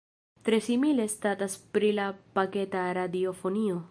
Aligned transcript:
Tre 0.47 0.59
simile 0.67 1.05
statas 1.15 1.59
pri 1.75 1.93
la 1.99 2.09
paketa 2.39 2.87
radiofonio. 3.03 3.81